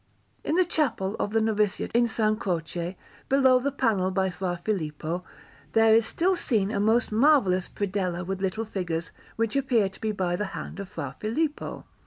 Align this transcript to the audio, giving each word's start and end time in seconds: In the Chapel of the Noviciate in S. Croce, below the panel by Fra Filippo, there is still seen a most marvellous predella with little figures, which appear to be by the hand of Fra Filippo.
In 0.43 0.55
the 0.55 0.65
Chapel 0.65 1.15
of 1.19 1.29
the 1.29 1.39
Noviciate 1.41 1.91
in 1.93 2.05
S. 2.05 2.19
Croce, 2.39 2.97
below 3.29 3.59
the 3.59 3.71
panel 3.71 4.09
by 4.09 4.31
Fra 4.31 4.59
Filippo, 4.65 5.23
there 5.73 5.93
is 5.93 6.07
still 6.07 6.35
seen 6.35 6.71
a 6.71 6.79
most 6.79 7.11
marvellous 7.11 7.69
predella 7.69 8.25
with 8.25 8.41
little 8.41 8.65
figures, 8.65 9.11
which 9.35 9.55
appear 9.55 9.89
to 9.89 10.01
be 10.01 10.11
by 10.11 10.35
the 10.35 10.45
hand 10.57 10.79
of 10.79 10.89
Fra 10.89 11.15
Filippo. 11.19 11.85